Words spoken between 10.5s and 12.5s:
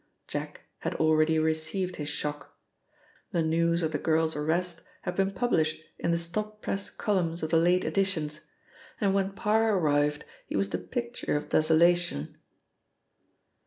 was the picture of desolation.